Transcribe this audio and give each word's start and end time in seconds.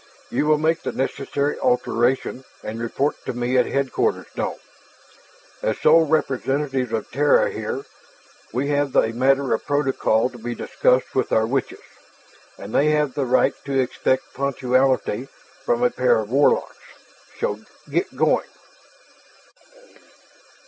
You 0.31 0.47
will 0.47 0.57
make 0.57 0.81
the 0.81 0.91
necessary 0.91 1.59
alteration 1.59 2.43
and 2.63 2.81
report 2.81 3.23
to 3.27 3.33
me 3.33 3.55
at 3.59 3.67
headquarters 3.67 4.25
dome. 4.35 4.57
As 5.61 5.77
sole 5.77 6.07
representatives 6.07 6.91
of 6.91 7.11
Terra 7.11 7.51
here 7.51 7.85
we 8.51 8.69
have 8.69 8.95
a 8.95 9.11
matter 9.13 9.53
of 9.53 9.63
protocol 9.63 10.31
to 10.31 10.39
be 10.39 10.55
discussed 10.55 11.13
with 11.13 11.31
our 11.31 11.45
witches, 11.45 11.83
and 12.57 12.73
they 12.73 12.89
have 12.89 13.15
a 13.15 13.25
right 13.25 13.53
to 13.65 13.79
expect 13.79 14.33
punctuality 14.33 15.27
from 15.63 15.83
a 15.83 15.91
pair 15.91 16.15
of 16.17 16.31
warlocks, 16.31 16.77
so 17.39 17.59
get 17.87 18.15
going!" 18.15 18.49